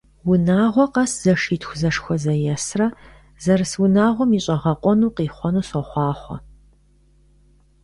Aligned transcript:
Унагъуэ 0.29 0.85
къэс 0.93 1.11
зэшитху 1.23 1.75
зэшхуэзэесрэ 1.81 2.87
зэрыс 3.43 3.73
унагъуэм 3.83 4.31
и 4.37 4.39
щӀэгъэкъуэну 4.45 5.13
къихъуэну 5.15 5.67
сохъуахъуэ! 5.69 6.37